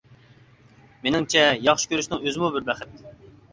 مېنىڭچە، 1.03 1.45
ياخشى 1.67 1.93
كۆرۈشنىڭ 1.93 2.27
ئۆزىمۇ 2.27 2.53
بىر 2.59 2.69
بەخت. 2.73 3.09